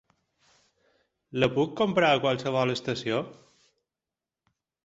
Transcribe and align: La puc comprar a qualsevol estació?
La 1.43 1.51
puc 1.59 1.77
comprar 1.81 2.11
a 2.15 2.23
qualsevol 2.25 2.75
estació? 2.77 3.23